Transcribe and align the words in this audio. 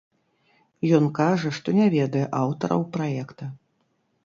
Ён 0.97 1.05
кажа, 1.19 1.51
што 1.59 1.75
не 1.81 1.87
ведае 1.97 2.25
аўтараў 2.41 2.81
праекта. 2.99 3.53